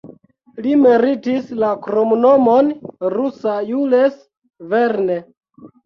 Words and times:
Li 0.67 0.71
meritis 0.85 1.51
la 1.65 1.69
kromnomon 1.85 2.73
"Rusa 3.19 3.57
Jules 3.71 4.21
Verne". 4.77 5.25